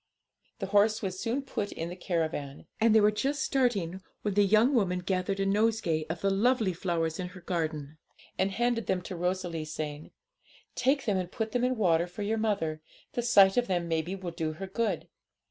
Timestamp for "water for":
11.77-12.23